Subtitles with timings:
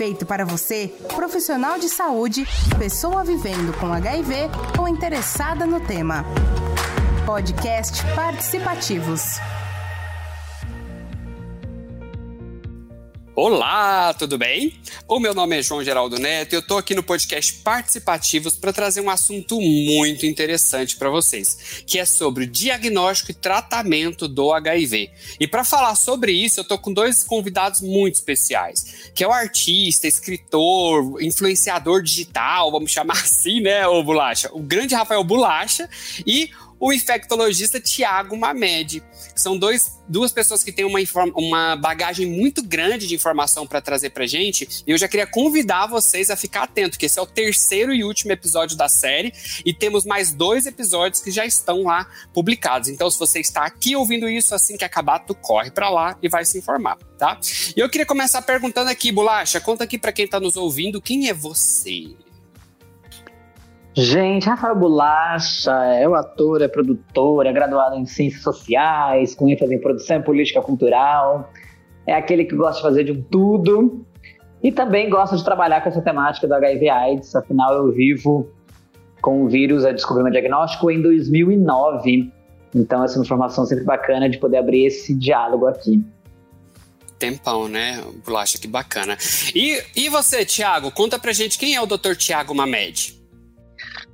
[0.00, 2.46] feito para você, profissional de saúde,
[2.78, 6.24] pessoa vivendo com HIV ou interessada no tema.
[7.26, 9.38] Podcast Participativos.
[13.42, 14.78] Olá, tudo bem?
[15.08, 18.70] O meu nome é João Geraldo Neto e eu estou aqui no podcast Participativos para
[18.70, 25.10] trazer um assunto muito interessante para vocês, que é sobre diagnóstico e tratamento do HIV.
[25.40, 29.32] E para falar sobre isso, eu estou com dois convidados muito especiais, que é o
[29.32, 34.50] artista, escritor, influenciador digital, vamos chamar assim, né, o Bolacha?
[34.52, 35.88] O grande Rafael Bolacha
[36.26, 39.02] e o infectologista Tiago Mamed.
[39.36, 40.98] São dois, duas pessoas que têm uma,
[41.34, 44.82] uma bagagem muito grande de informação para trazer para gente.
[44.86, 48.02] E eu já queria convidar vocês a ficar atento, que esse é o terceiro e
[48.02, 49.32] último episódio da série.
[49.64, 52.88] E temos mais dois episódios que já estão lá publicados.
[52.88, 56.28] Então, se você está aqui ouvindo isso, assim que acabar, tu corre para lá e
[56.28, 57.38] vai se informar, tá?
[57.76, 61.28] E eu queria começar perguntando aqui, Bolacha, conta aqui para quem está nos ouvindo, quem
[61.28, 62.16] é você?
[63.94, 69.74] Gente, Rafael Bolacha é o ator, é produtor, é graduado em Ciências Sociais, com ênfase
[69.74, 71.50] em produção e política cultural.
[72.06, 74.06] É aquele que gosta de fazer de um tudo.
[74.62, 77.34] E também gosta de trabalhar com essa temática do HIV/AIDS.
[77.34, 78.48] Afinal, eu vivo
[79.20, 82.32] com o vírus, a descobrir um diagnóstico em 2009.
[82.74, 86.04] Então, essa é uma informação sempre bacana de poder abrir esse diálogo aqui
[87.18, 88.02] tempão, né?
[88.24, 89.18] Bolacha, que bacana.
[89.54, 92.14] E, e você, Tiago, conta pra gente quem é o Dr.
[92.16, 93.19] Tiago Mamed?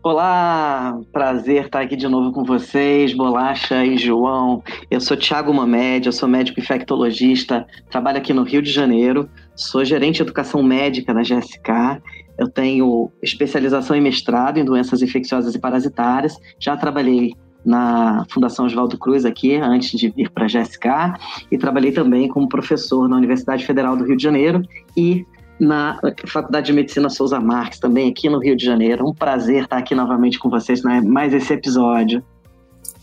[0.03, 4.63] Olá, prazer estar aqui de novo com vocês, Bolacha e João.
[4.91, 9.85] Eu sou Tiago Mamed, eu sou médico infectologista, trabalho aqui no Rio de Janeiro, sou
[9.85, 12.01] gerente de educação médica da GSK.
[12.39, 16.37] Eu tenho especialização e mestrado em doenças infecciosas e parasitárias.
[16.61, 17.33] Já trabalhei
[17.65, 20.89] na Fundação Oswaldo Cruz aqui, antes de vir para a GSK,
[21.51, 24.63] e trabalhei também como professor na Universidade Federal do Rio de Janeiro
[24.97, 25.27] e
[25.59, 29.09] na Faculdade de Medicina Souza Marques, também aqui no Rio de Janeiro.
[29.09, 31.01] Um prazer estar aqui novamente com vocês, né?
[31.01, 32.25] mais esse episódio.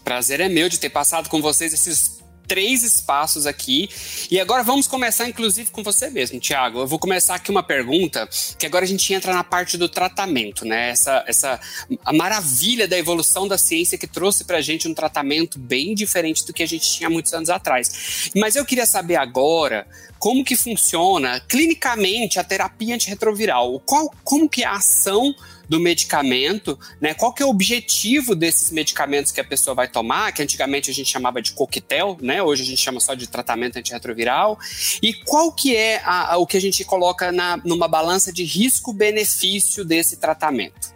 [0.04, 3.90] Prazer é meu de ter passado com vocês esses três espaços aqui.
[4.30, 6.80] E agora vamos começar, inclusive, com você mesmo, Tiago.
[6.80, 8.28] Eu vou começar aqui uma pergunta,
[8.58, 10.90] que agora a gente entra na parte do tratamento, né?
[10.90, 11.60] Essa, essa
[12.06, 16.54] a maravilha da evolução da ciência que trouxe pra gente um tratamento bem diferente do
[16.54, 18.32] que a gente tinha muitos anos atrás.
[18.36, 19.88] Mas eu queria saber agora
[20.20, 23.80] como que funciona clinicamente a terapia antirretroviral.
[23.82, 25.34] Qual, como que é a ação
[25.68, 27.14] do medicamento, né?
[27.14, 30.94] Qual que é o objetivo desses medicamentos que a pessoa vai tomar, que antigamente a
[30.94, 32.42] gente chamava de coquetel, né?
[32.42, 34.58] Hoje a gente chama só de tratamento antirretroviral.
[35.02, 38.44] E qual que é a, a, o que a gente coloca na, numa balança de
[38.44, 40.93] risco-benefício desse tratamento?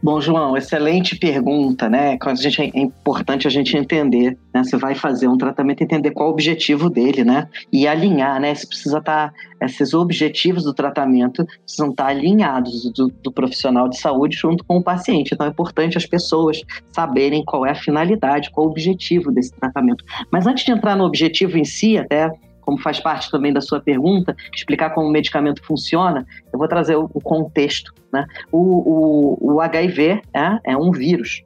[0.00, 2.16] Bom, João, excelente pergunta, né?
[2.20, 4.62] A gente, é importante a gente entender, né?
[4.62, 7.48] Você vai fazer um tratamento, entender qual o objetivo dele, né?
[7.72, 8.54] E alinhar, né?
[8.54, 13.88] Você precisa estar, tá, esses objetivos do tratamento precisam estar tá alinhados do, do profissional
[13.88, 15.34] de saúde junto com o paciente.
[15.34, 20.04] Então é importante as pessoas saberem qual é a finalidade, qual o objetivo desse tratamento.
[20.30, 22.30] Mas antes de entrar no objetivo em si, até
[22.68, 26.96] como faz parte também da sua pergunta, explicar como o medicamento funciona, eu vou trazer
[26.96, 27.94] o, contexto.
[28.12, 28.26] Né?
[28.52, 31.42] O, o, o HIV é, é um vírus.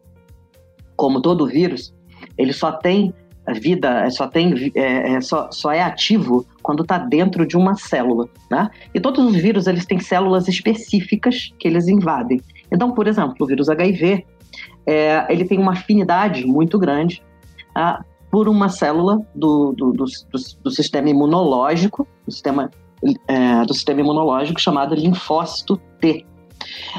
[0.96, 1.94] Como todo vírus,
[2.36, 3.14] ele só tem
[3.54, 8.28] vida, só tem é, é, só, só é ativo quando está dentro de uma célula,
[8.50, 8.68] né?
[8.92, 12.40] E todos os vírus eles têm células específicas que eles invadem.
[12.72, 14.26] Então, por exemplo, o vírus HIV
[14.86, 17.22] é, ele tem uma afinidade muito grande
[17.76, 20.04] ah, por uma célula do, do, do,
[20.64, 22.70] do sistema imunológico, do sistema,
[23.28, 26.24] é, do sistema imunológico chamado linfócito T.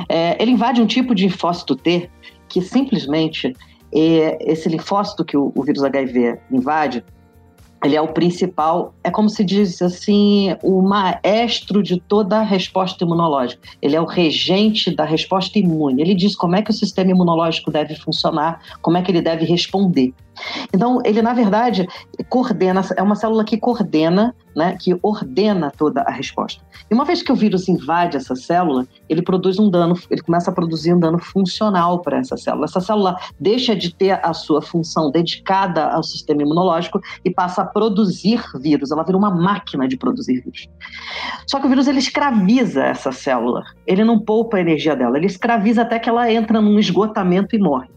[0.08, 2.08] É, ele invade um tipo de linfócito T
[2.48, 3.52] que simplesmente
[3.92, 7.04] é, esse linfócito que o, o vírus HIV invade
[7.84, 13.04] ele é o principal, é como se diz assim, o maestro de toda a resposta
[13.04, 13.62] imunológica.
[13.82, 16.02] Ele é o regente da resposta imune.
[16.02, 19.46] Ele diz como é que o sistema imunológico deve funcionar, como é que ele deve
[19.46, 20.14] responder.
[20.74, 21.86] Então, ele, na verdade,
[22.30, 26.64] coordena, é uma célula que coordena, né, que ordena toda a resposta.
[26.90, 30.52] E uma vez que o vírus invade essa célula, ele produz um dano, ele começa
[30.52, 32.66] a produzir um dano funcional para essa célula.
[32.66, 37.66] Essa célula deixa de ter a sua função dedicada ao sistema imunológico e passa a
[37.66, 38.92] produzir vírus.
[38.92, 40.68] Ela vira uma máquina de produzir vírus.
[41.48, 43.64] Só que o vírus ele escraviza essa célula.
[43.88, 47.60] Ele não poupa a energia dela, ele escraviza até que ela entra num esgotamento e
[47.60, 47.88] morre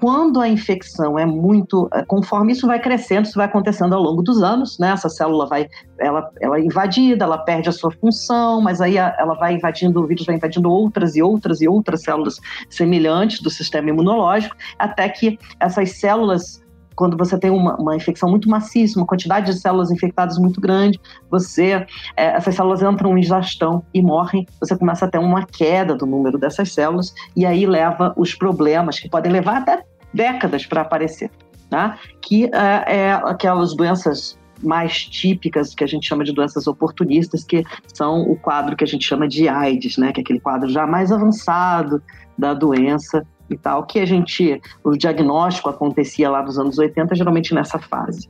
[0.00, 4.22] quando a infecção é muito, eh, conforme isso vai crescendo, isso vai acontecendo ao longo
[4.22, 4.92] dos anos, né?
[4.92, 5.68] Essa célula vai,
[5.98, 10.06] ela, ela é invadida, ela perde a sua função, mas aí ela vai invadindo, o
[10.06, 12.40] vírus vai invadindo outras e outras e outras células
[12.70, 16.62] semelhantes do sistema imunológico, até que essas células
[16.98, 20.98] quando você tem uma, uma infecção muito maciça, uma quantidade de células infectadas muito grande,
[21.30, 21.86] você
[22.16, 26.04] é, essas células entram em exaustão e morrem, você começa a ter uma queda do
[26.04, 31.30] número dessas células e aí leva os problemas que podem levar até décadas para aparecer,
[31.70, 31.96] tá?
[32.20, 37.62] que é, é aquelas doenças mais típicas que a gente chama de doenças oportunistas, que
[37.94, 40.84] são o quadro que a gente chama de AIDS, né, que é aquele quadro já
[40.84, 42.02] mais avançado
[42.36, 47.54] da doença e tal, que a gente, o diagnóstico acontecia lá nos anos 80, geralmente
[47.54, 48.28] nessa fase.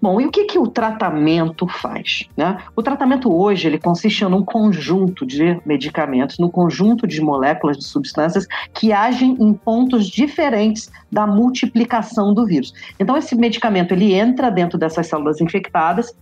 [0.00, 2.28] Bom, e o que, que o tratamento faz?
[2.36, 2.58] Né?
[2.74, 8.46] O tratamento hoje ele consiste num conjunto de medicamentos, no conjunto de moléculas de substâncias
[8.72, 12.72] que agem em pontos diferentes da multiplicação do vírus.
[12.98, 16.16] Então esse medicamento ele entra dentro dessas células infectadas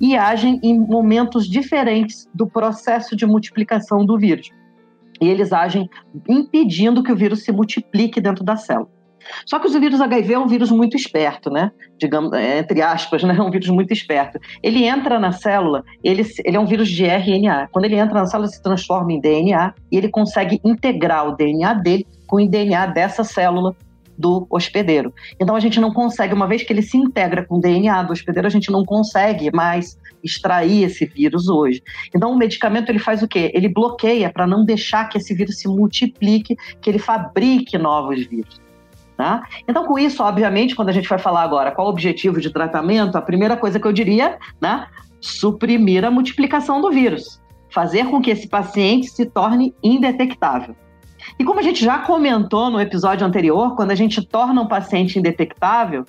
[0.00, 4.50] e agem em momentos diferentes do processo de multiplicação do vírus.
[5.20, 5.88] E eles agem
[6.28, 8.88] impedindo que o vírus se multiplique dentro da célula.
[9.46, 11.70] Só que o vírus HIV é um vírus muito esperto, né?
[11.98, 13.34] Digamos, é, entre aspas, né?
[13.38, 14.38] É um vírus muito esperto.
[14.62, 17.68] Ele entra na célula, ele, ele é um vírus de RNA.
[17.72, 21.74] Quando ele entra na célula, se transforma em DNA e ele consegue integrar o DNA
[21.74, 23.74] dele com o DNA dessa célula
[24.16, 25.12] do hospedeiro.
[25.40, 28.12] Então a gente não consegue, uma vez que ele se integra com o DNA do
[28.12, 31.82] hospedeiro, a gente não consegue mais extrair esse vírus hoje.
[32.14, 33.50] Então o medicamento ele faz o quê?
[33.54, 38.62] Ele bloqueia para não deixar que esse vírus se multiplique, que ele fabrique novos vírus.
[39.16, 39.44] Tá?
[39.68, 43.16] Então, com isso, obviamente, quando a gente vai falar agora qual o objetivo de tratamento,
[43.16, 44.88] a primeira coisa que eu diria, né,
[45.20, 47.40] suprimir a multiplicação do vírus,
[47.70, 50.74] fazer com que esse paciente se torne indetectável.
[51.38, 55.18] E como a gente já comentou no episódio anterior, quando a gente torna um paciente
[55.18, 56.04] indetectável,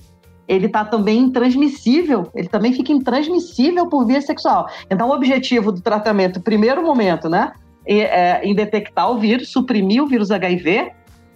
[0.48, 4.68] ele está também intransmissível, ele também fica intransmissível por via sexual.
[4.90, 7.54] Então, o objetivo do tratamento, primeiro momento, né,
[7.86, 10.92] é, é indetectar o vírus, suprimir o vírus HIV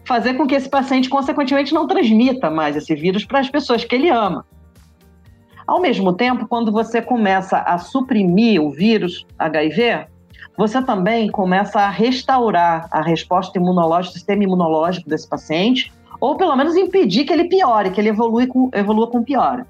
[0.09, 3.93] fazer com que esse paciente, consequentemente, não transmita mais esse vírus para as pessoas que
[3.93, 4.43] ele ama.
[5.67, 10.07] Ao mesmo tempo, quando você começa a suprimir o vírus HIV,
[10.57, 16.55] você também começa a restaurar a resposta imunológica, o sistema imunológico desse paciente, ou pelo
[16.55, 19.65] menos impedir que ele piore, que ele evolua com, evolua com piora.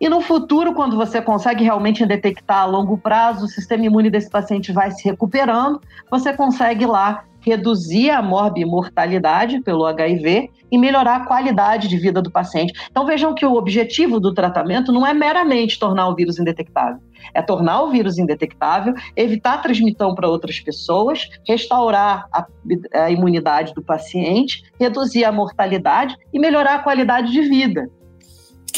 [0.00, 4.30] E no futuro, quando você consegue realmente detectar a longo prazo, o sistema imune desse
[4.30, 11.26] paciente vai se recuperando, você consegue lá reduzir a morbimortalidade pelo HIV e melhorar a
[11.26, 12.72] qualidade de vida do paciente.
[12.90, 17.00] Então vejam que o objetivo do tratamento não é meramente tornar o vírus indetectável,
[17.34, 22.46] é tornar o vírus indetectável, evitar a transmissão para outras pessoas, restaurar a,
[22.94, 27.88] a imunidade do paciente, reduzir a mortalidade e melhorar a qualidade de vida.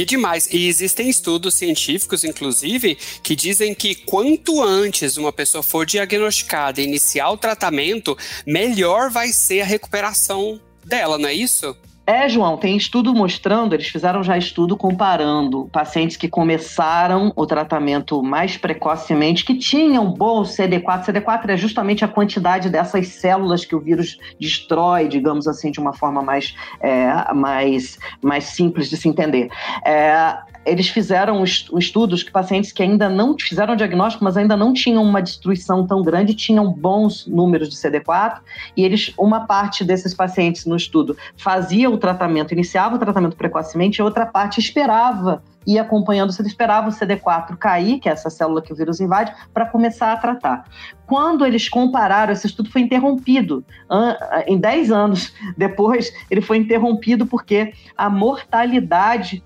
[0.01, 0.49] Que demais.
[0.51, 6.85] E existem estudos científicos, inclusive, que dizem que quanto antes uma pessoa for diagnosticada e
[6.85, 8.17] iniciar o tratamento,
[8.47, 11.77] melhor vai ser a recuperação dela, não é isso?
[12.11, 18.21] É, João, tem estudo mostrando, eles fizeram já estudo comparando pacientes que começaram o tratamento
[18.21, 21.05] mais precocemente, que tinham bom CD4.
[21.05, 25.93] CD4 é justamente a quantidade dessas células que o vírus destrói, digamos assim, de uma
[25.93, 29.49] forma mais, é, mais, mais simples de se entender.
[29.87, 35.03] É, eles fizeram estudos que pacientes que ainda não fizeram diagnóstico, mas ainda não tinham
[35.03, 38.41] uma destruição tão grande, tinham bons números de CD4,
[38.77, 43.99] e eles, uma parte desses pacientes no estudo fazia o tratamento, iniciava o tratamento precocemente,
[43.99, 48.63] e outra parte esperava e acompanhando, você esperava o CD4 cair, que é essa célula
[48.63, 50.65] que o vírus invade, para começar a tratar.
[51.07, 53.65] Quando eles compararam, esse estudo foi interrompido.
[54.47, 59.45] Em 10 anos depois, ele foi interrompido porque a mortalidade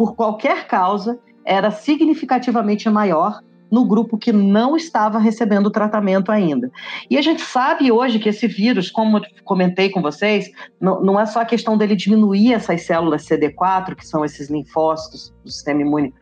[0.00, 6.72] por qualquer causa, era significativamente maior no grupo que não estava recebendo tratamento ainda.
[7.10, 11.20] E a gente sabe hoje que esse vírus, como eu comentei com vocês, não, não
[11.20, 15.82] é só a questão dele diminuir essas células CD4, que são esses linfócitos do sistema
[15.82, 16.14] imune.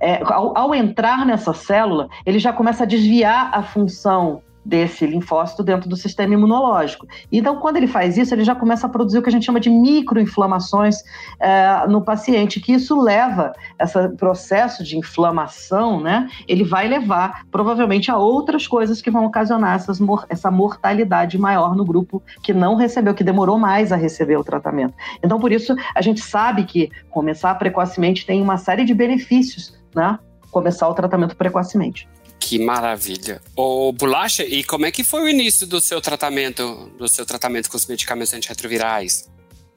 [0.00, 5.62] É, ao, ao entrar nessa célula, ele já começa a desviar a função desse linfócito
[5.62, 7.06] dentro do sistema imunológico.
[7.32, 9.58] Então, quando ele faz isso, ele já começa a produzir o que a gente chama
[9.58, 10.96] de microinflamações
[11.40, 18.10] é, no paciente, que isso leva, esse processo de inflamação, né, ele vai levar provavelmente
[18.10, 19.98] a outras coisas que vão ocasionar essas,
[20.28, 24.92] essa mortalidade maior no grupo que não recebeu, que demorou mais a receber o tratamento.
[25.22, 30.18] Então, por isso, a gente sabe que começar precocemente tem uma série de benefícios, né?
[30.50, 32.06] Começar o tratamento precocemente.
[32.40, 33.40] Que maravilha.
[33.56, 37.68] Ô, Bolacha, e como é que foi o início do seu tratamento, do seu tratamento
[37.70, 39.28] com os medicamentos antirretrovirais?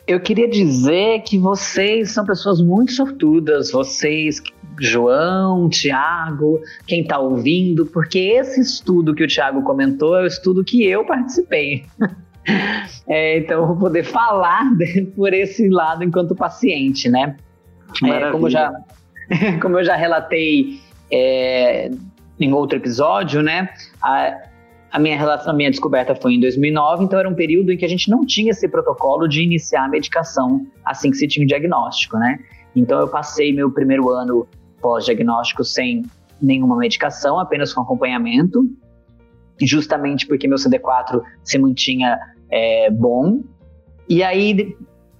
[0.07, 4.41] Eu queria dizer que vocês são pessoas muito sortudas, vocês,
[4.79, 10.63] João, Tiago, quem está ouvindo, porque esse estudo que o Tiago comentou é o estudo
[10.63, 11.85] que eu participei.
[13.07, 14.63] É, então, eu vou poder falar
[15.15, 17.35] por esse lado enquanto paciente, né?
[18.03, 18.73] É, como, já,
[19.61, 20.79] como eu já relatei
[21.11, 21.91] é,
[22.43, 23.69] em outro episódio, né?
[24.01, 24.37] A,
[24.91, 27.85] a minha relação, a minha descoberta foi em 2009, então era um período em que
[27.85, 31.47] a gente não tinha esse protocolo de iniciar a medicação assim que se tinha o
[31.47, 32.39] diagnóstico, né?
[32.75, 34.47] Então eu passei meu primeiro ano
[34.81, 36.03] pós-diagnóstico sem
[36.41, 38.65] nenhuma medicação, apenas com acompanhamento,
[39.61, 42.19] justamente porque meu CD4 se mantinha
[42.49, 43.43] é, bom.
[44.09, 44.75] E aí,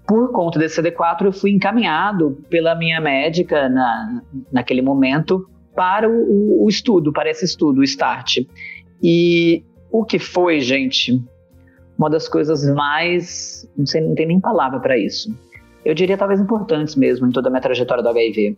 [0.08, 5.48] por conta desse CD4, eu fui encaminhado pela minha médica na, naquele momento
[5.82, 8.46] para o, o estudo, para esse estudo, o START.
[9.02, 11.20] E o que foi, gente,
[11.98, 13.68] uma das coisas mais.
[13.76, 15.36] Não sei, não tem nem palavra para isso.
[15.84, 18.56] Eu diria talvez importantes mesmo em toda a minha trajetória do HIV.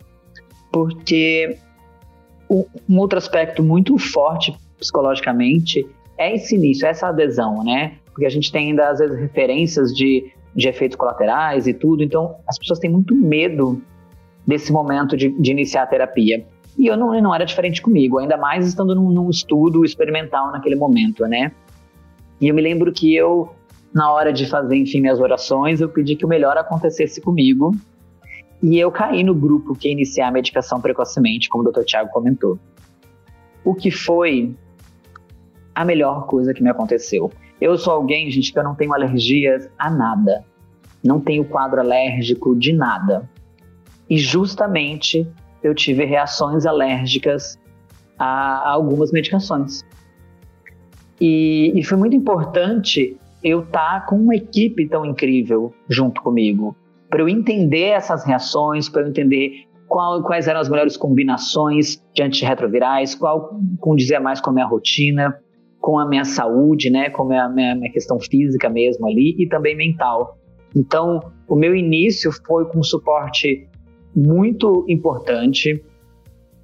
[0.70, 1.56] Porque
[2.50, 5.88] um outro aspecto muito forte psicologicamente
[6.18, 7.96] é esse início, essa adesão, né?
[8.12, 12.36] Porque a gente tem ainda, às vezes, referências de, de efeitos colaterais e tudo, então
[12.46, 13.80] as pessoas têm muito medo
[14.46, 16.46] desse momento de, de iniciar a terapia.
[16.76, 20.74] E eu não, não era diferente comigo, ainda mais estando num, num estudo experimental naquele
[20.74, 21.52] momento, né?
[22.40, 23.54] E eu me lembro que eu,
[23.92, 27.74] na hora de fazer, enfim, minhas orações, eu pedi que o melhor acontecesse comigo.
[28.62, 31.84] E eu caí no grupo que ia iniciar a medicação precocemente, como o Dr.
[31.84, 32.58] Tiago comentou.
[33.64, 34.54] O que foi
[35.74, 37.30] a melhor coisa que me aconteceu.
[37.60, 40.44] Eu sou alguém, gente, que eu não tenho alergias a nada.
[41.02, 43.28] Não tenho quadro alérgico de nada.
[44.08, 45.26] E justamente
[45.64, 47.58] eu tive reações alérgicas
[48.18, 49.82] a, algumas medicações.
[51.20, 56.76] E, e, foi muito importante eu estar tá com uma equipe tão incrível junto comigo,
[57.08, 62.22] para eu entender essas reações, para eu entender qual, quais eram as melhores combinações de
[62.22, 65.38] antirretrovirais, qual condizia mais com a minha rotina,
[65.80, 69.76] com a minha saúde, né, com a minha, minha questão física mesmo ali e também
[69.76, 70.36] mental.
[70.74, 73.68] Então, o meu início foi com suporte
[74.14, 75.82] muito importante,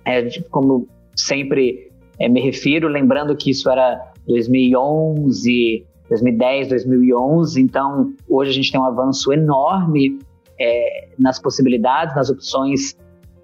[0.05, 8.51] é, como sempre é, me refiro, lembrando que isso era 2011, 2010, 2011, então hoje
[8.51, 10.19] a gente tem um avanço enorme
[10.59, 12.97] é, nas possibilidades, nas opções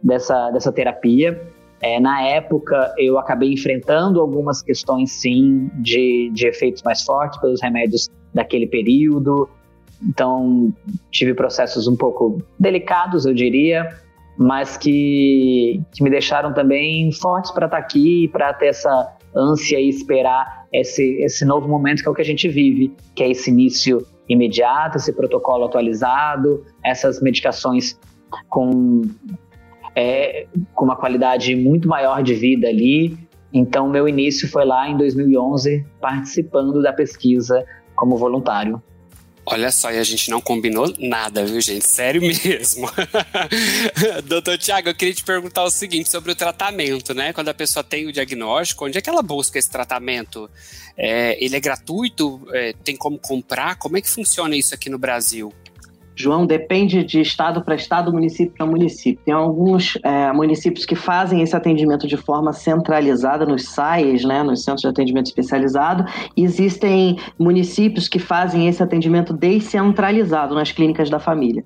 [0.03, 1.41] dessa, dessa terapia.
[1.81, 7.61] É, na época, eu acabei enfrentando algumas questões, sim, de, de efeitos mais fortes pelos
[7.63, 9.49] remédios daquele período.
[10.03, 10.73] Então,
[11.11, 13.89] tive processos um pouco delicados, eu diria,
[14.37, 19.81] mas que, que me deixaram também fortes para estar tá aqui, para ter essa ânsia
[19.81, 23.31] e esperar esse, esse novo momento que é o que a gente vive, que é
[23.31, 27.99] esse início imediato, esse protocolo atualizado, essas medicações
[28.49, 29.03] com,
[29.95, 33.17] é, com uma qualidade muito maior de vida ali.
[33.53, 38.83] Então, meu início foi lá em 2011, participando da pesquisa como voluntário.
[39.49, 41.87] Olha só, e a gente não combinou nada, viu, gente?
[41.87, 42.91] Sério mesmo.
[44.27, 47.33] Doutor Tiago, eu queria te perguntar o seguinte sobre o tratamento, né?
[47.33, 50.51] Quando a pessoa tem o diagnóstico, onde é que ela busca esse tratamento?
[50.97, 52.45] É, ele é gratuito?
[52.53, 53.77] É, tem como comprar?
[53.77, 55.55] Como é que funciona isso aqui no Brasil?
[56.19, 59.21] João, depende de estado para estado, município para município.
[59.23, 64.65] Tem alguns é, municípios que fazem esse atendimento de forma centralizada nos SAIs, né, nos
[64.65, 71.63] Centros de Atendimento Especializado, existem municípios que fazem esse atendimento descentralizado nas clínicas da família,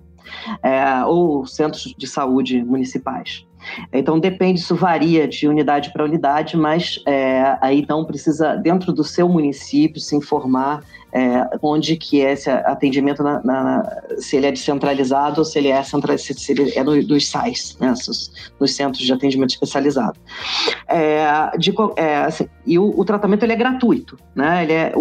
[0.64, 3.46] é, ou centros de saúde municipais.
[3.92, 9.04] Então depende, isso varia de unidade para unidade, mas é, aí então precisa, dentro do
[9.04, 14.52] seu município, se informar é, onde que é esse atendimento, na, na, se ele é
[14.52, 18.74] descentralizado ou se ele é, central, se, ele é no, dos SAIs, né, nos, nos,
[18.74, 20.18] centros de atendimento especializado.
[20.88, 24.92] É, de, é, assim, e o, o, tratamento ele é gratuito, né, ele é,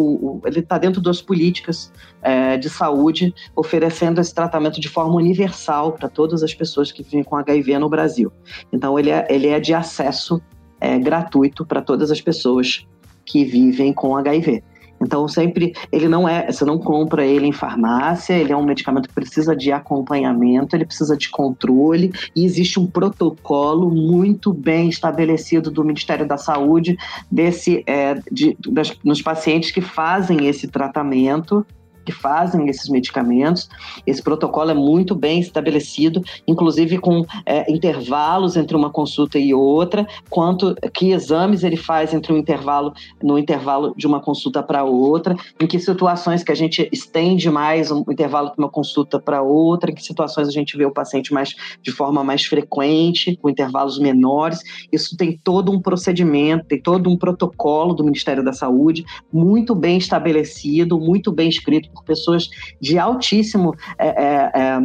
[0.57, 6.43] está dentro das políticas é, de saúde, oferecendo esse tratamento de forma universal para todas
[6.43, 8.31] as pessoas que vivem com HIV no Brasil.
[8.73, 10.41] Então ele é, ele é de acesso
[10.81, 12.87] é, gratuito para todas as pessoas
[13.25, 14.63] que vivem com HIV.
[15.01, 19.07] Então, sempre, ele não é, você não compra ele em farmácia, ele é um medicamento
[19.07, 25.71] que precisa de acompanhamento, ele precisa de controle, e existe um protocolo muito bem estabelecido
[25.71, 26.97] do Ministério da Saúde
[27.31, 31.65] desse, é, de, das, nos pacientes que fazem esse tratamento
[32.09, 33.69] que fazem esses medicamentos.
[34.05, 40.07] Esse protocolo é muito bem estabelecido, inclusive com é, intervalos entre uma consulta e outra,
[40.27, 45.35] quanto que exames ele faz entre um intervalo no intervalo de uma consulta para outra,
[45.61, 49.91] em que situações que a gente estende mais um intervalo de uma consulta para outra,
[49.91, 53.99] em que situações a gente vê o paciente mais de forma mais frequente, com intervalos
[53.99, 54.61] menores.
[54.91, 59.97] Isso tem todo um procedimento, tem todo um protocolo do Ministério da Saúde muito bem
[59.99, 62.49] estabelecido, muito bem escrito por pessoas
[62.81, 64.79] de altíssimo é, é, é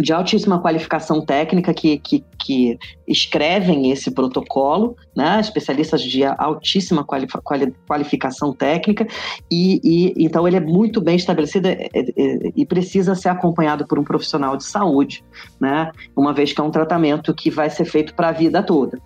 [0.00, 5.38] de altíssima qualificação técnica que, que, que escrevem esse protocolo, né?
[5.40, 7.04] especialistas de altíssima
[7.86, 9.06] qualificação técnica,
[9.50, 13.86] e, e, então ele é muito bem estabelecido e, é, é, e precisa ser acompanhado
[13.86, 15.22] por um profissional de saúde,
[15.60, 15.92] né?
[16.16, 18.98] uma vez que é um tratamento que vai ser feito para a vida toda.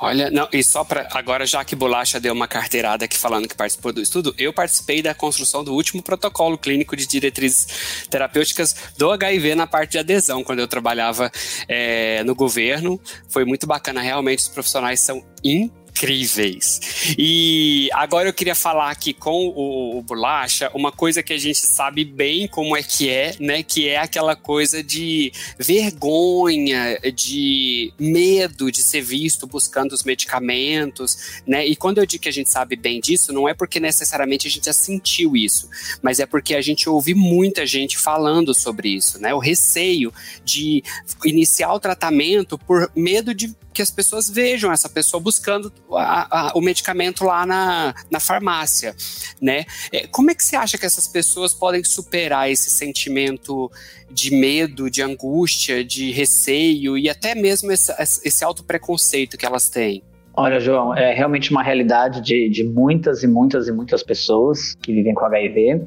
[0.00, 3.54] Olha, não, e só para agora, já que Bolacha deu uma carteirada aqui falando que
[3.54, 9.10] participou do estudo, eu participei da construção do último protocolo clínico de diretrizes terapêuticas do
[9.10, 11.32] HIV na parte de adesão, quando eu trabalhava
[11.66, 13.00] é, no governo.
[13.28, 17.14] Foi muito bacana, realmente os profissionais são incríveis incríveis.
[17.18, 21.58] E agora eu queria falar aqui com o, o Bolacha uma coisa que a gente
[21.58, 23.62] sabe bem como é que é, né?
[23.62, 31.66] Que é aquela coisa de vergonha, de medo de ser visto buscando os medicamentos, né?
[31.66, 34.50] E quando eu digo que a gente sabe bem disso, não é porque necessariamente a
[34.50, 35.68] gente já sentiu isso,
[36.00, 39.34] mas é porque a gente ouve muita gente falando sobre isso, né?
[39.34, 40.12] O receio
[40.44, 40.82] de
[41.24, 46.52] iniciar o tratamento por medo de que as pessoas vejam essa pessoa buscando a, a,
[46.54, 48.94] o medicamento lá na, na farmácia,
[49.40, 49.64] né?
[49.92, 53.70] É, como é que você acha que essas pessoas podem superar esse sentimento
[54.10, 57.92] de medo, de angústia, de receio e até mesmo esse,
[58.24, 60.02] esse auto-preconceito que elas têm?
[60.34, 64.92] Olha, João, é realmente uma realidade de, de muitas e muitas e muitas pessoas que
[64.92, 65.82] vivem com HIV.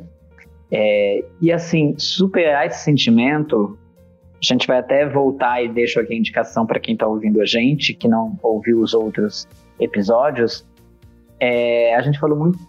[0.70, 3.78] É, e assim, superar esse sentimento
[4.42, 7.46] a gente vai até voltar e deixo aqui a indicação para quem está ouvindo a
[7.46, 9.48] gente, que não ouviu os outros
[9.80, 10.66] episódios.
[11.40, 12.60] É, a gente falou muito,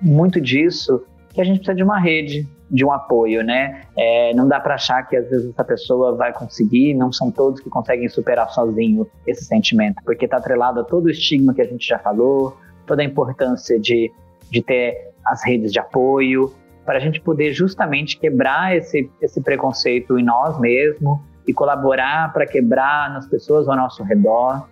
[0.00, 3.82] muito disso, que a gente precisa de uma rede, de um apoio, né?
[3.96, 7.60] É, não dá para achar que às vezes essa pessoa vai conseguir, não são todos
[7.60, 11.66] que conseguem superar sozinho esse sentimento, porque está atrelado a todo o estigma que a
[11.66, 12.56] gente já falou,
[12.86, 14.12] toda a importância de,
[14.50, 16.52] de ter as redes de apoio,
[16.86, 22.46] para a gente poder justamente quebrar esse, esse preconceito em nós mesmos e colaborar para
[22.46, 24.68] quebrar nas pessoas ao nosso redor.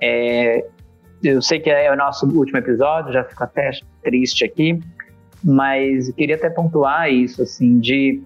[0.00, 0.64] É,
[1.22, 3.70] eu sei que é o nosso último episódio, já fico até
[4.02, 4.78] triste aqui,
[5.42, 8.22] mas queria até pontuar isso, assim, de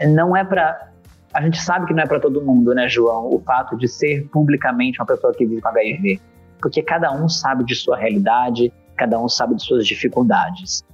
[0.00, 0.88] não é para
[1.34, 4.28] a gente sabe que não é para todo mundo, né, João, o fato de ser
[4.28, 6.20] publicamente uma pessoa que vive com HIV,
[6.60, 10.84] porque cada um sabe de sua realidade, cada um sabe de suas dificuldades.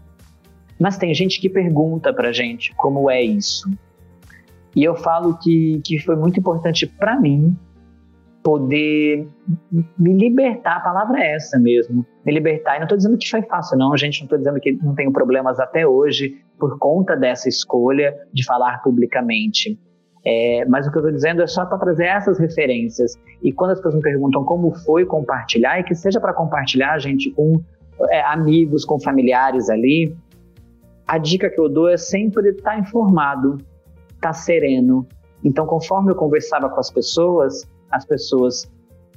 [0.78, 3.68] Mas tem gente que pergunta pra gente como é isso.
[4.76, 7.56] E eu falo que, que foi muito importante para mim
[8.42, 9.28] poder
[9.98, 12.76] me libertar, a palavra é essa mesmo, me libertar.
[12.76, 15.12] E não estou dizendo que foi fácil, não, gente, não estou dizendo que não tenho
[15.12, 19.78] problemas até hoje por conta dessa escolha de falar publicamente.
[20.24, 23.14] É, mas o que eu estou dizendo é só para trazer essas referências.
[23.42, 27.30] E quando as pessoas me perguntam como foi compartilhar, e que seja para compartilhar, gente,
[27.30, 27.60] com
[28.10, 30.16] é, amigos, com familiares ali,
[31.08, 33.56] a dica que eu dou é sempre estar tá informado,
[34.14, 35.06] estar tá sereno.
[35.42, 38.70] Então, conforme eu conversava com as pessoas, as pessoas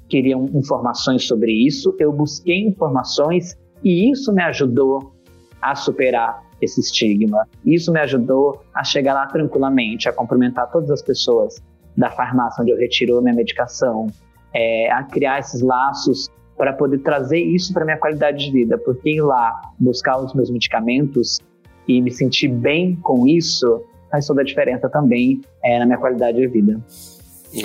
[0.07, 5.13] queriam informações sobre isso, eu busquei informações e isso me ajudou
[5.61, 7.45] a superar esse estigma.
[7.65, 11.61] Isso me ajudou a chegar lá tranquilamente, a cumprimentar todas as pessoas
[11.97, 14.07] da farmácia onde eu retiro a minha medicação,
[14.53, 19.15] é, a criar esses laços para poder trazer isso para minha qualidade de vida, porque
[19.15, 21.39] ir lá buscar os meus medicamentos
[21.87, 26.37] e me sentir bem com isso faz toda a diferença também é, na minha qualidade
[26.37, 26.79] de vida.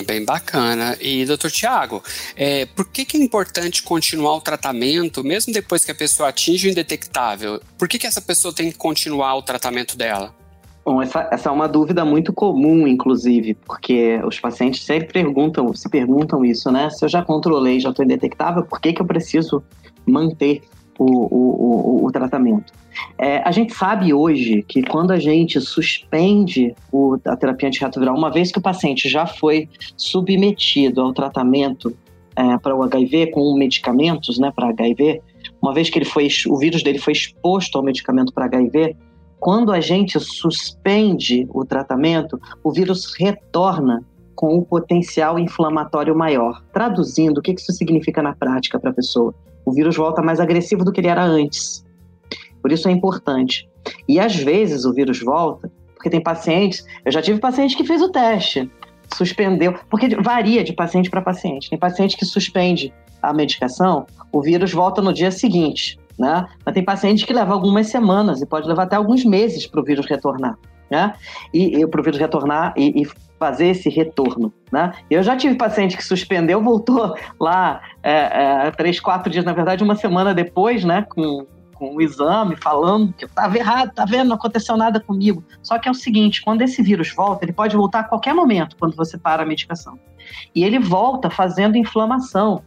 [0.05, 0.97] Bem bacana.
[1.01, 2.03] E, doutor Tiago,
[2.37, 6.69] é, por que, que é importante continuar o tratamento, mesmo depois que a pessoa atinge
[6.69, 7.61] o indetectável?
[7.79, 10.35] Por que, que essa pessoa tem que continuar o tratamento dela?
[10.85, 15.89] Bom, essa, essa é uma dúvida muito comum, inclusive, porque os pacientes sempre perguntam, se
[15.89, 16.91] perguntam isso, né?
[16.91, 19.63] Se eu já controlei, já estou indetectável, por que, que eu preciso
[20.05, 20.63] manter
[20.99, 22.73] o, o, o, o tratamento?
[23.19, 28.31] É, a gente sabe hoje que quando a gente suspende o, a terapia antirretroviral, uma
[28.31, 31.95] vez que o paciente já foi submetido ao tratamento
[32.37, 35.23] é, para o HIV com medicamentos, né, para HIV,
[35.61, 38.97] uma vez que ele foi, o vírus dele foi exposto ao medicamento para HIV,
[39.39, 44.03] quando a gente suspende o tratamento, o vírus retorna
[44.35, 46.63] com um potencial inflamatório maior.
[46.73, 49.35] Traduzindo, o que isso significa na prática para a pessoa?
[49.65, 51.86] O vírus volta mais agressivo do que ele era antes.
[52.67, 53.71] Por isso é importante.
[54.09, 58.03] E às vezes o vírus volta, porque tem pacientes, eu já tive paciente que fez
[58.03, 58.69] o teste,
[59.17, 61.71] suspendeu, porque varia de paciente para paciente.
[61.71, 66.45] Tem paciente que suspende a medicação, o vírus volta no dia seguinte, né?
[66.65, 69.85] Mas tem paciente que leva algumas semanas e pode levar até alguns meses para o
[69.85, 70.59] vírus retornar,
[70.91, 71.15] né?
[71.55, 74.93] E, e para o vírus retornar e, e, fazer esse retorno, né?
[75.09, 79.85] Eu já tive paciente que suspendeu, voltou lá é, é, três, quatro dias, na verdade,
[79.85, 81.07] uma semana depois, né?
[81.09, 81.47] Com
[81.79, 85.45] com o exame, falando que eu estava errado, tá vendo, não aconteceu nada comigo.
[85.63, 88.77] Só que é o seguinte, quando esse vírus volta, ele pode voltar a qualquer momento
[88.79, 89.99] quando você para a medicação.
[90.55, 92.63] E ele volta fazendo inflamação.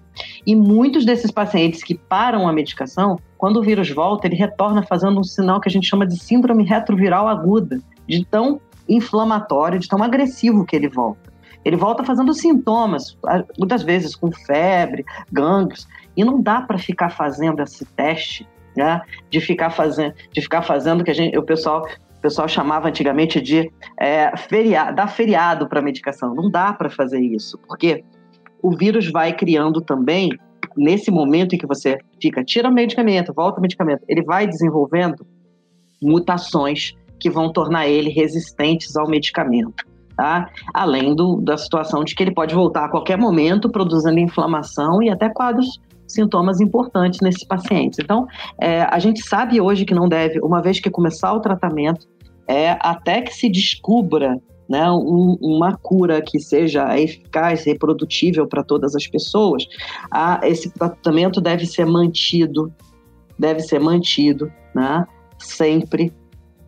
[0.46, 5.20] E muitos desses pacientes que param a medicação, quando o vírus volta, ele retorna fazendo
[5.20, 10.02] um sinal que a gente chama de síndrome retroviral aguda, de tão inflamatório, de tão
[10.04, 11.30] agressivo que ele volta.
[11.64, 13.18] Ele volta fazendo sintomas,
[13.58, 18.48] muitas vezes com febre, gangues, e não dá para ficar fazendo esse teste,
[18.80, 19.02] né?
[19.30, 21.86] De ficar fazendo, de ficar fazendo que a gente, o pessoal,
[22.18, 26.34] o pessoal chamava antigamente de é, feriado, dar feriado para medicação.
[26.34, 28.06] Não dá para fazer isso, porque
[28.64, 30.30] o vírus vai criando também
[30.78, 35.28] nesse momento em que você fica tira o medicamento, volta o medicamento, ele vai desenvolvendo
[36.02, 39.84] mutações que vão tornar ele resistentes ao medicamento
[40.20, 40.50] tá?
[40.74, 45.10] Além do, da situação de que ele pode voltar a qualquer momento, produzindo inflamação e
[45.10, 48.00] até quadros sintomas importantes nesses pacientes.
[48.00, 48.28] Então,
[48.60, 52.08] é, a gente sabe hoje que não deve, uma vez que começar o tratamento,
[52.48, 58.96] é, até que se descubra né, um, uma cura que seja eficaz, reprodutível para todas
[58.96, 59.66] as pessoas,
[60.12, 62.72] a, esse tratamento deve ser mantido,
[63.38, 65.08] deve ser mantido, né,
[65.40, 66.14] sempre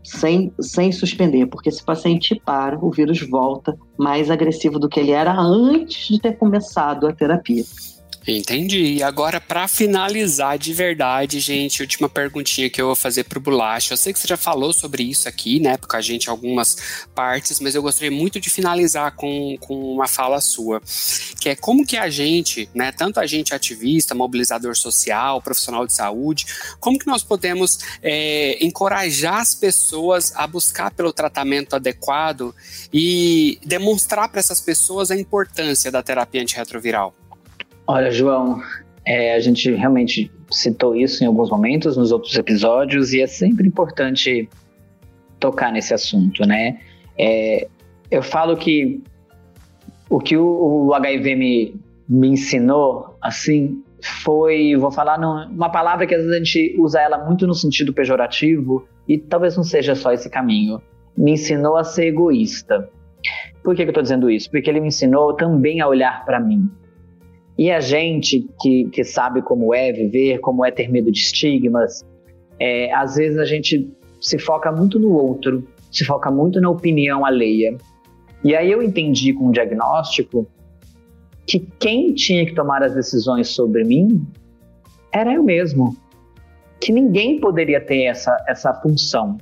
[0.04, 5.00] sem, sem suspender, porque se o paciente para, o vírus volta mais agressivo do que
[5.00, 7.64] ele era antes de ter começado a terapia.
[8.28, 8.98] Entendi.
[8.98, 13.94] E agora, para finalizar de verdade, gente, última perguntinha que eu vou fazer pro Bolacha.
[13.94, 16.78] Eu sei que você já falou sobre isso aqui, né, com a gente algumas
[17.16, 20.80] partes, mas eu gostaria muito de finalizar com, com uma fala sua,
[21.40, 25.94] que é como que a gente, né, tanto a gente ativista, mobilizador social, profissional de
[25.94, 26.46] saúde,
[26.80, 32.54] como que nós podemos é, encorajar as pessoas a buscar pelo tratamento adequado
[32.94, 37.16] e demonstrar para essas pessoas a importância da terapia antirretroviral?
[37.88, 38.62] Olha, João,
[39.06, 43.68] é, a gente realmente citou isso em alguns momentos nos outros episódios e é sempre
[43.68, 44.48] importante
[45.40, 46.80] tocar nesse assunto, né?
[47.18, 47.68] É,
[48.10, 49.02] eu falo que
[50.10, 51.76] o que o, o HIV me,
[52.08, 53.82] me ensinou, assim,
[54.24, 57.94] foi, vou falar uma palavra que às vezes a gente usa ela muito no sentido
[57.94, 60.82] pejorativo e talvez não seja só esse caminho.
[61.18, 62.90] Me ensinou a ser egoísta.
[63.64, 64.50] Por que, que eu estou dizendo isso?
[64.50, 66.70] Porque ele me ensinou também a olhar para mim.
[67.58, 72.06] E a gente que, que sabe como é viver, como é ter medo de estigmas,
[72.60, 77.26] é, às vezes a gente se foca muito no outro, se foca muito na opinião
[77.26, 77.78] alheia.
[78.44, 80.48] E aí eu entendi com o diagnóstico
[81.46, 84.26] que quem tinha que tomar as decisões sobre mim
[85.12, 85.96] era eu mesmo.
[86.80, 89.38] Que ninguém poderia ter essa, essa função.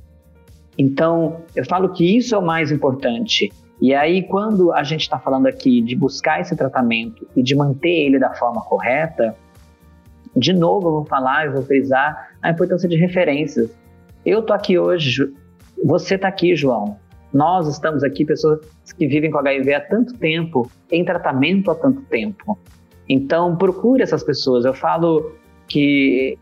[0.78, 3.52] Então, eu falo que isso é o mais importante.
[3.82, 8.08] E aí, quando a gente está falando aqui de buscar esse tratamento e de manter
[8.08, 9.36] ele da forma correta,
[10.36, 13.70] de novo eu vou falar, eu vou frisar a importância de referências.
[14.26, 15.32] Eu tô aqui hoje,
[15.84, 16.98] você está aqui, João.
[17.34, 18.60] Nós estamos aqui, pessoas
[18.98, 22.58] que vivem com HIV há tanto tempo, em tratamento há tanto tempo.
[23.08, 24.66] Então, procure essas pessoas.
[24.66, 25.32] Eu falo
[25.68, 26.38] que,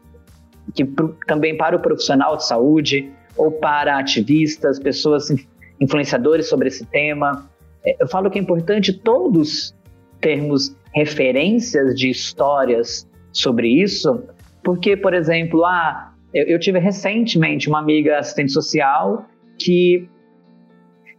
[0.74, 0.86] que
[1.28, 5.30] também para o profissional de saúde ou para ativistas, pessoas
[5.80, 7.50] influenciadores sobre esse tema.
[7.86, 9.76] É, eu falo que é importante todos
[10.20, 14.24] termos referências de histórias sobre isso,
[14.64, 19.26] porque, por exemplo, ah, eu, tive recentemente uma amiga assistente social
[19.58, 20.10] que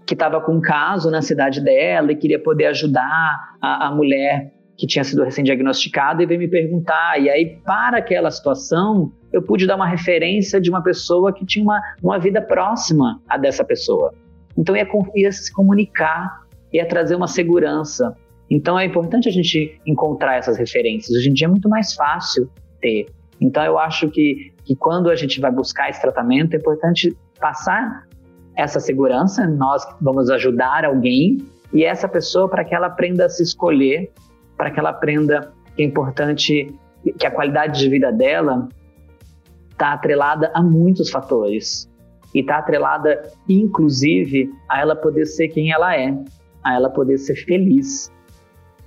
[0.07, 4.51] que estava com um caso na cidade dela e queria poder ajudar a, a mulher
[4.75, 7.21] que tinha sido recém-diagnosticada e veio me perguntar.
[7.21, 11.63] E aí, para aquela situação, eu pude dar uma referência de uma pessoa que tinha
[11.63, 14.15] uma, uma vida próxima a dessa pessoa.
[14.59, 16.43] Então ia, ia se comunicar,
[16.73, 18.15] ia trazer uma segurança.
[18.51, 21.17] Então é importante a gente encontrar essas referências.
[21.17, 23.07] Hoje em dia é muito mais fácil ter.
[23.41, 28.05] Então eu acho que, que quando a gente vai buscar esse tratamento, é importante passar
[28.57, 29.47] essa segurança.
[29.47, 31.39] Nós vamos ajudar alguém
[31.73, 34.11] e essa pessoa para que ela aprenda a se escolher,
[34.57, 36.75] para que ela aprenda que é importante
[37.17, 38.69] que a qualidade de vida dela
[39.71, 41.89] está atrelada a muitos fatores
[42.35, 46.15] e está atrelada, inclusive, a ela poder ser quem ela é,
[46.63, 48.13] a ela poder ser feliz.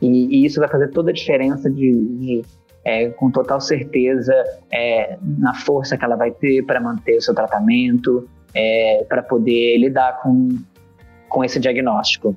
[0.01, 2.41] E, e isso vai fazer toda a diferença de, de
[2.83, 4.33] é, com total certeza,
[4.71, 9.77] é, na força que ela vai ter para manter o seu tratamento, é, para poder
[9.77, 10.49] lidar com,
[11.29, 12.35] com esse diagnóstico.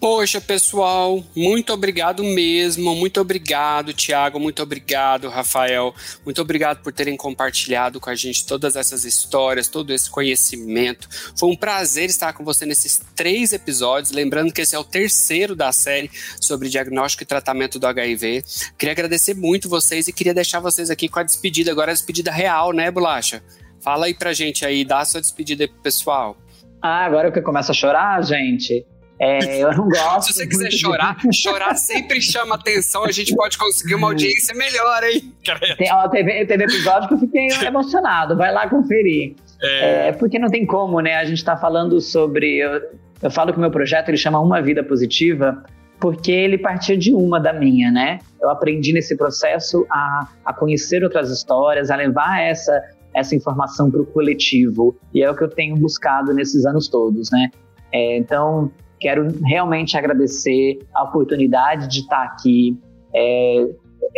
[0.00, 2.94] Poxa, pessoal, muito obrigado mesmo.
[2.94, 4.38] Muito obrigado, Tiago.
[4.38, 5.92] Muito obrigado, Rafael.
[6.24, 11.08] Muito obrigado por terem compartilhado com a gente todas essas histórias, todo esse conhecimento.
[11.36, 14.12] Foi um prazer estar com você nesses três episódios.
[14.12, 18.44] Lembrando que esse é o terceiro da série sobre diagnóstico e tratamento do HIV.
[18.78, 21.72] Queria agradecer muito vocês e queria deixar vocês aqui com a despedida.
[21.72, 23.42] Agora a despedida real, né, Bolacha?
[23.80, 26.36] Fala aí pra gente aí, dá a sua despedida aí pro pessoal.
[26.80, 28.86] Ah, agora que começa a chorar, gente.
[29.20, 30.32] É, eu não gosto.
[30.32, 35.02] Se você quiser chorar, chorar sempre chama atenção, a gente pode conseguir uma audiência melhor,
[35.04, 35.32] hein?
[35.76, 39.34] Tem, ó, teve, teve episódio que eu fiquei emocionado, vai lá conferir.
[39.60, 40.08] É...
[40.08, 40.12] é...
[40.12, 41.16] porque não tem como, né?
[41.16, 42.58] A gente tá falando sobre.
[42.58, 42.80] Eu,
[43.22, 45.64] eu falo que o meu projeto ele chama Uma Vida Positiva,
[45.98, 48.20] porque ele partia de uma da minha, né?
[48.40, 52.80] Eu aprendi nesse processo a, a conhecer outras histórias, a levar essa,
[53.12, 54.96] essa informação para o coletivo.
[55.12, 57.50] E é o que eu tenho buscado nesses anos todos, né?
[57.92, 62.78] É, então, Quero realmente agradecer a oportunidade de estar aqui.
[63.14, 63.68] É,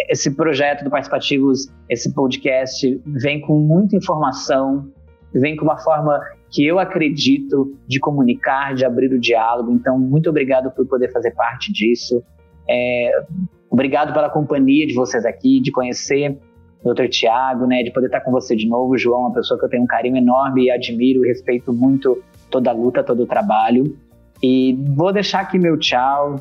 [0.08, 4.88] esse projeto do Participativos, esse podcast, vem com muita informação,
[5.32, 9.72] vem com uma forma que eu acredito de comunicar, de abrir o diálogo.
[9.72, 12.22] Então, muito obrigado por poder fazer parte disso.
[12.68, 13.10] É,
[13.70, 16.38] obrigado pela companhia de vocês aqui, de conhecer
[16.82, 17.08] o Dr.
[17.08, 19.82] Tiago, né, de poder estar com você de novo, João, uma pessoa que eu tenho
[19.82, 23.96] um carinho enorme e admiro e respeito muito toda a luta, todo o trabalho.
[24.42, 26.40] E vou deixar aqui meu tchau.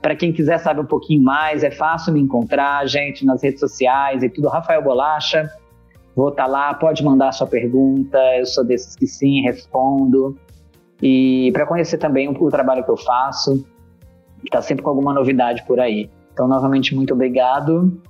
[0.00, 4.22] Para quem quiser saber um pouquinho mais, é fácil me encontrar, gente, nas redes sociais
[4.22, 4.48] e tudo.
[4.48, 5.48] Rafael Bolacha,
[6.14, 8.18] vou estar tá lá, pode mandar sua pergunta.
[8.36, 10.36] Eu sou desses que sim, respondo.
[11.00, 13.64] E para conhecer também o, o trabalho que eu faço,
[14.44, 16.10] está sempre com alguma novidade por aí.
[16.32, 18.00] Então, novamente, muito obrigado.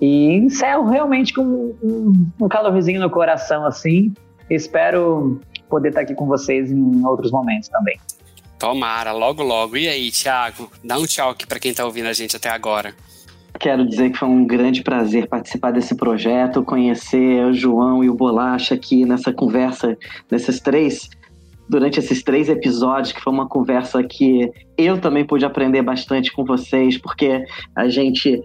[0.00, 4.12] E encerro realmente com um, um calorzinho no coração, assim.
[4.50, 7.98] Espero poder estar aqui com vocês em outros momentos também.
[8.58, 9.76] Tomara, logo, logo.
[9.76, 10.70] E aí, Thiago?
[10.82, 12.94] Dá um tchau aqui para quem está ouvindo a gente até agora.
[13.58, 18.14] Quero dizer que foi um grande prazer participar desse projeto, conhecer o João e o
[18.14, 19.96] Bolacha aqui nessa conversa,
[20.30, 21.08] nesses três,
[21.68, 26.44] durante esses três episódios, que foi uma conversa que eu também pude aprender bastante com
[26.44, 27.44] vocês, porque
[27.76, 28.42] a gente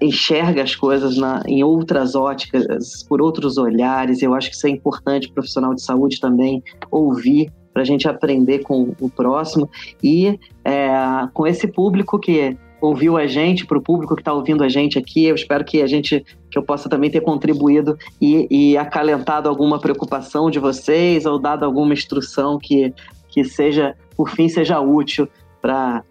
[0.00, 4.22] enxerga as coisas na, em outras óticas, por outros olhares.
[4.22, 8.60] Eu acho que isso é importante, profissional de saúde também, ouvir para a gente aprender
[8.60, 9.68] com o próximo
[10.02, 10.88] e é,
[11.34, 14.98] com esse público que ouviu a gente, para o público que está ouvindo a gente
[14.98, 19.46] aqui, eu espero que a gente, que eu possa também ter contribuído e, e acalentado
[19.46, 22.94] alguma preocupação de vocês ou dado alguma instrução que,
[23.28, 25.28] que seja, por fim, seja útil
[25.60, 26.02] para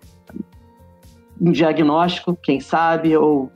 [1.42, 3.52] um diagnóstico, quem sabe, ou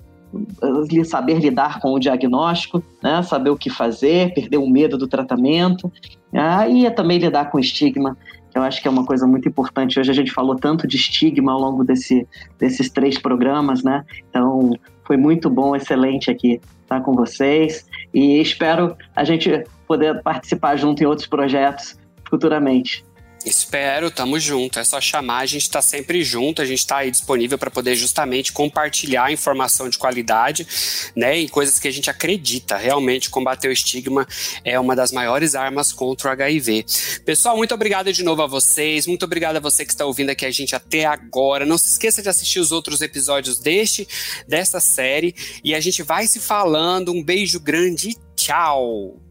[1.06, 3.22] saber lidar com o diagnóstico, né?
[3.22, 5.92] saber o que fazer, perder o medo do tratamento,
[6.34, 8.18] ah, e é também lidar com estigma,
[8.52, 10.00] que eu acho que é uma coisa muito importante.
[10.00, 14.06] Hoje a gente falou tanto de estigma ao longo desse, desses três programas, né?
[14.30, 14.72] Então
[15.04, 21.04] foi muito bom, excelente aqui estar com vocês e espero a gente poder participar junto
[21.04, 23.04] em outros projetos futuramente.
[23.46, 24.80] Espero, tamo junto.
[24.80, 27.96] É só chamar, a gente está sempre junto, a gente está aí disponível para poder
[27.96, 30.68] justamente compartilhar informação de qualidade,
[31.16, 31.38] né?
[31.38, 32.76] E coisas que a gente acredita.
[32.78, 34.28] Realmente, combater o estigma
[34.64, 36.86] é uma das maiores armas contra o HIV.
[37.26, 39.08] Pessoal, muito obrigado de novo a vocês.
[39.08, 41.66] Muito obrigado a você que está ouvindo aqui a gente até agora.
[41.66, 44.08] Não se esqueça de assistir os outros episódios deste,
[44.48, 45.34] desta série.
[45.64, 47.14] E a gente vai se falando.
[47.14, 49.29] Um beijo grande e tchau!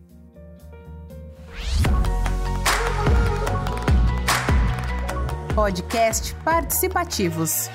[5.58, 7.68] Podcast participativos.